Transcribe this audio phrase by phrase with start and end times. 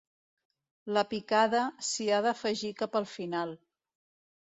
[0.97, 3.57] La picada s’hi ha d’afegir cap al final.